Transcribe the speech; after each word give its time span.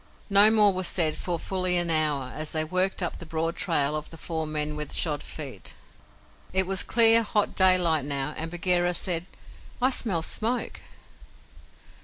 No 0.31 0.49
more 0.49 0.73
was 0.73 0.87
said 0.87 1.15
for 1.15 1.37
fully 1.37 1.77
an 1.77 1.91
hour, 1.91 2.31
as 2.33 2.53
they 2.53 2.63
worked 2.63 3.03
up 3.03 3.19
the 3.19 3.23
broad 3.27 3.55
trail 3.55 3.95
of 3.95 4.09
the 4.09 4.17
four 4.17 4.47
men 4.47 4.75
with 4.75 4.95
shod 4.95 5.21
feet. 5.21 5.75
It 6.53 6.65
was 6.65 6.81
clear, 6.81 7.21
hot 7.21 7.53
daylight 7.53 8.03
now, 8.05 8.33
and 8.35 8.49
Bagheera 8.49 8.95
said, 8.95 9.27
"I 9.79 9.91
smell 9.91 10.23
smoke." 10.23 10.81